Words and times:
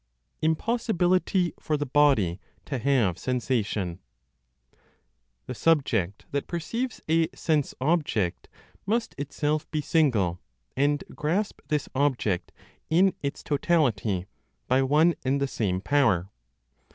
IMPOSSIBILITY 0.41 1.53
FOR 1.59 1.77
THE 1.77 1.85
BODY 1.85 2.39
TO 2.65 2.79
HAVE 2.79 3.19
SENSATION. 3.19 3.99
The 5.45 5.53
subject 5.53 6.25
that 6.31 6.47
perceives 6.47 7.01
a 7.07 7.29
sense 7.35 7.75
object 7.79 8.47
must 8.87 9.13
itself 9.19 9.69
be 9.69 9.79
single, 9.81 10.41
and 10.75 11.03
grasp 11.13 11.61
this 11.67 11.87
object 11.93 12.51
in 12.89 13.13
its 13.21 13.43
totality, 13.43 14.25
by 14.67 14.81
one 14.81 15.13
and 15.23 15.39
the 15.39 15.45
same 15.45 15.81
power. 15.81 16.31